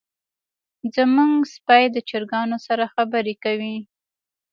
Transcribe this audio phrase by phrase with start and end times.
[0.95, 3.77] زمونږ سپی د چرګانو سره خبرې کوي.